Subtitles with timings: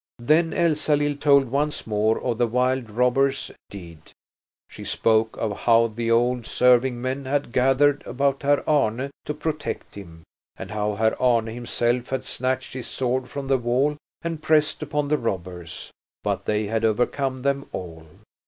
[0.17, 3.99] Then Elsalill told once more of the wild robbers' deed.
[4.67, 9.93] She spoke of how the old serving men had gathered about Herr Arne to protect
[9.93, 10.23] him
[10.57, 15.07] and how Herr Arne himself had snatched his sword from the wall and pressed upon
[15.09, 15.91] the robbers,
[16.23, 18.07] but they had overcome them all.